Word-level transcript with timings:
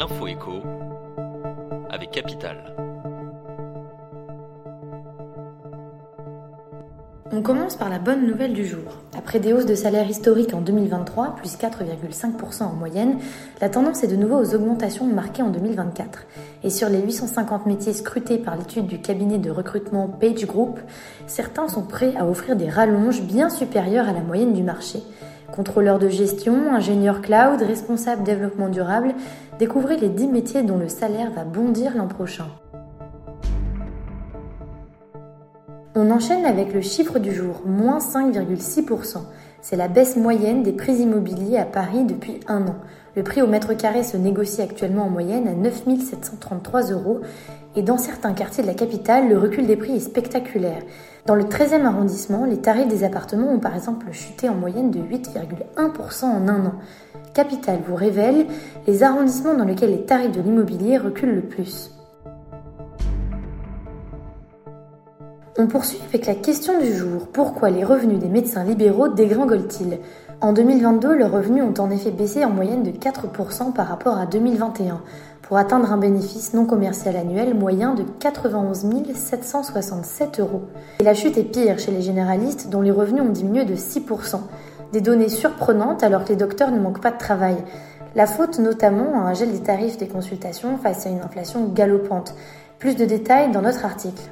l'info 0.00 0.26
écho 0.28 0.62
avec 1.90 2.10
Capital. 2.10 2.56
On 7.30 7.42
commence 7.42 7.76
par 7.76 7.90
la 7.90 7.98
bonne 7.98 8.26
nouvelle 8.26 8.54
du 8.54 8.64
jour. 8.64 8.80
Après 9.14 9.40
des 9.40 9.52
hausses 9.52 9.66
de 9.66 9.74
salaire 9.74 10.08
historiques 10.08 10.54
en 10.54 10.62
2023, 10.62 11.36
plus 11.36 11.54
4,5% 11.58 12.62
en 12.62 12.72
moyenne, 12.72 13.18
la 13.60 13.68
tendance 13.68 14.02
est 14.02 14.08
de 14.08 14.16
nouveau 14.16 14.36
aux 14.36 14.54
augmentations 14.54 15.04
marquées 15.04 15.42
en 15.42 15.50
2024. 15.50 16.26
Et 16.64 16.70
sur 16.70 16.88
les 16.88 17.02
850 17.02 17.66
métiers 17.66 17.92
scrutés 17.92 18.38
par 18.38 18.56
l'étude 18.56 18.86
du 18.86 19.02
cabinet 19.02 19.36
de 19.36 19.50
recrutement 19.50 20.08
Page 20.08 20.46
Group, 20.46 20.80
certains 21.26 21.68
sont 21.68 21.82
prêts 21.82 22.16
à 22.16 22.26
offrir 22.26 22.56
des 22.56 22.70
rallonges 22.70 23.20
bien 23.20 23.50
supérieures 23.50 24.08
à 24.08 24.14
la 24.14 24.22
moyenne 24.22 24.54
du 24.54 24.62
marché. 24.62 25.02
Contrôleur 25.52 25.98
de 25.98 26.08
gestion, 26.08 26.72
ingénieur 26.72 27.20
cloud, 27.22 27.60
responsable 27.60 28.22
développement 28.22 28.68
durable, 28.68 29.14
découvrez 29.58 29.96
les 29.96 30.08
10 30.08 30.28
métiers 30.28 30.62
dont 30.62 30.78
le 30.78 30.88
salaire 30.88 31.32
va 31.32 31.44
bondir 31.44 31.96
l'an 31.96 32.06
prochain. 32.06 32.46
On 35.96 36.10
enchaîne 36.12 36.46
avec 36.46 36.72
le 36.72 36.80
chiffre 36.80 37.18
du 37.18 37.34
jour, 37.34 37.62
moins 37.66 37.98
5,6%. 37.98 39.18
C'est 39.62 39.76
la 39.76 39.88
baisse 39.88 40.16
moyenne 40.16 40.62
des 40.62 40.72
prix 40.72 40.94
immobiliers 40.94 41.58
à 41.58 41.66
Paris 41.66 42.04
depuis 42.04 42.40
un 42.48 42.66
an. 42.66 42.76
Le 43.14 43.22
prix 43.22 43.42
au 43.42 43.46
mètre 43.46 43.74
carré 43.74 44.02
se 44.02 44.16
négocie 44.16 44.62
actuellement 44.62 45.04
en 45.04 45.10
moyenne 45.10 45.46
à 45.46 45.52
9 45.52 45.84
733 46.00 46.92
euros 46.92 47.20
et 47.76 47.82
dans 47.82 47.98
certains 47.98 48.32
quartiers 48.32 48.62
de 48.62 48.68
la 48.68 48.74
capitale, 48.74 49.28
le 49.28 49.36
recul 49.36 49.66
des 49.66 49.76
prix 49.76 49.96
est 49.96 50.00
spectaculaire. 50.00 50.82
Dans 51.26 51.34
le 51.34 51.44
13e 51.44 51.84
arrondissement, 51.84 52.46
les 52.46 52.58
tarifs 52.58 52.88
des 52.88 53.04
appartements 53.04 53.52
ont 53.52 53.58
par 53.58 53.76
exemple 53.76 54.10
chuté 54.12 54.48
en 54.48 54.54
moyenne 54.54 54.90
de 54.90 55.00
8,1% 55.00 56.24
en 56.24 56.48
un 56.48 56.66
an. 56.66 56.74
Capital 57.34 57.80
vous 57.86 57.94
révèle 57.94 58.46
les 58.86 59.02
arrondissements 59.02 59.54
dans 59.54 59.64
lesquels 59.64 59.90
les 59.90 60.06
tarifs 60.06 60.32
de 60.32 60.40
l'immobilier 60.40 60.96
reculent 60.96 61.34
le 61.34 61.42
plus. 61.42 61.90
On 65.62 65.66
poursuit 65.66 66.00
avec 66.08 66.24
la 66.24 66.34
question 66.34 66.80
du 66.80 66.90
jour. 66.90 67.28
Pourquoi 67.30 67.68
les 67.68 67.84
revenus 67.84 68.18
des 68.18 68.30
médecins 68.30 68.64
libéraux 68.64 69.08
dégringolent-ils? 69.08 69.98
En 70.40 70.54
2022, 70.54 71.14
leurs 71.14 71.32
revenus 71.32 71.62
ont 71.62 71.82
en 71.82 71.90
effet 71.90 72.10
baissé 72.10 72.46
en 72.46 72.50
moyenne 72.50 72.82
de 72.82 72.90
4% 72.90 73.74
par 73.74 73.88
rapport 73.88 74.16
à 74.16 74.24
2021, 74.24 75.02
pour 75.42 75.58
atteindre 75.58 75.92
un 75.92 75.98
bénéfice 75.98 76.54
non 76.54 76.64
commercial 76.64 77.14
annuel 77.14 77.52
moyen 77.52 77.92
de 77.92 78.04
91 78.20 78.86
767 79.14 80.40
euros. 80.40 80.62
Et 81.00 81.04
la 81.04 81.12
chute 81.12 81.36
est 81.36 81.42
pire 81.42 81.78
chez 81.78 81.92
les 81.92 82.00
généralistes 82.00 82.70
dont 82.70 82.80
les 82.80 82.90
revenus 82.90 83.22
ont 83.22 83.28
diminué 83.28 83.66
de 83.66 83.74
6%. 83.74 84.38
Des 84.94 85.02
données 85.02 85.28
surprenantes 85.28 86.02
alors 86.02 86.24
que 86.24 86.30
les 86.30 86.36
docteurs 86.36 86.70
ne 86.70 86.80
manquent 86.80 87.02
pas 87.02 87.12
de 87.12 87.18
travail. 87.18 87.56
La 88.14 88.26
faute 88.26 88.60
notamment 88.60 89.12
à 89.20 89.28
un 89.28 89.34
gel 89.34 89.52
des 89.52 89.60
tarifs 89.60 89.98
des 89.98 90.08
consultations 90.08 90.78
face 90.78 91.04
à 91.04 91.10
une 91.10 91.20
inflation 91.20 91.66
galopante. 91.66 92.34
Plus 92.78 92.96
de 92.96 93.04
détails 93.04 93.52
dans 93.52 93.60
notre 93.60 93.84
article. 93.84 94.22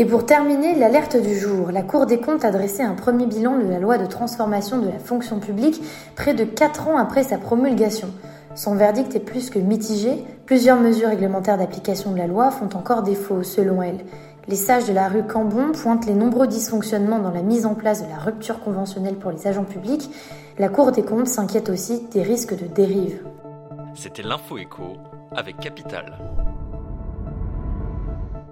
Et 0.00 0.04
pour 0.04 0.24
terminer, 0.24 0.76
l'alerte 0.76 1.16
du 1.16 1.36
jour. 1.36 1.72
La 1.72 1.82
Cour 1.82 2.06
des 2.06 2.20
comptes 2.20 2.44
a 2.44 2.52
dressé 2.52 2.84
un 2.84 2.94
premier 2.94 3.26
bilan 3.26 3.58
de 3.58 3.64
la 3.64 3.80
loi 3.80 3.98
de 3.98 4.06
transformation 4.06 4.78
de 4.78 4.86
la 4.86 5.00
fonction 5.00 5.40
publique 5.40 5.82
près 6.14 6.34
de 6.34 6.44
4 6.44 6.86
ans 6.86 6.98
après 6.98 7.24
sa 7.24 7.36
promulgation. 7.36 8.06
Son 8.54 8.76
verdict 8.76 9.16
est 9.16 9.20
plus 9.20 9.50
que 9.50 9.58
mitigé. 9.58 10.24
Plusieurs 10.46 10.78
mesures 10.78 11.08
réglementaires 11.08 11.58
d'application 11.58 12.12
de 12.12 12.18
la 12.18 12.28
loi 12.28 12.52
font 12.52 12.68
encore 12.76 13.02
défaut, 13.02 13.42
selon 13.42 13.82
elle. 13.82 13.98
Les 14.46 14.54
sages 14.54 14.86
de 14.86 14.92
la 14.92 15.08
rue 15.08 15.24
Cambon 15.24 15.72
pointent 15.72 16.06
les 16.06 16.14
nombreux 16.14 16.46
dysfonctionnements 16.46 17.18
dans 17.18 17.32
la 17.32 17.42
mise 17.42 17.66
en 17.66 17.74
place 17.74 18.00
de 18.00 18.08
la 18.08 18.18
rupture 18.18 18.60
conventionnelle 18.60 19.16
pour 19.16 19.32
les 19.32 19.48
agents 19.48 19.64
publics. 19.64 20.08
La 20.60 20.68
Cour 20.68 20.92
des 20.92 21.02
comptes 21.02 21.26
s'inquiète 21.26 21.70
aussi 21.70 22.04
des 22.12 22.22
risques 22.22 22.56
de 22.56 22.68
dérive. 22.68 23.20
C'était 23.96 24.22
l'info 24.22 24.58
écho 24.58 24.96
avec 25.34 25.58
Capital. 25.58 26.16